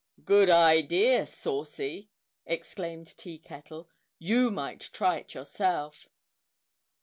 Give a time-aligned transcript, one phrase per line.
[0.25, 2.09] "Good idea, Saucy!"
[2.47, 3.87] exclaimed Tea Kettle.
[4.17, 6.07] "You might try it yourself!"